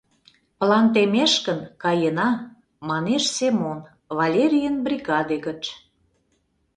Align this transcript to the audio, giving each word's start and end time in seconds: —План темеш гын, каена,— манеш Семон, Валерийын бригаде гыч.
—План 0.59 0.85
темеш 0.93 1.33
гын, 1.45 1.59
каена,— 1.83 2.29
манеш 2.89 3.23
Семон, 3.37 3.79
Валерийын 4.17 4.75
бригаде 4.85 5.37
гыч. 5.47 5.61